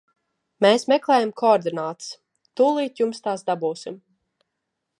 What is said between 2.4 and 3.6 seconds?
tūlīt jums tās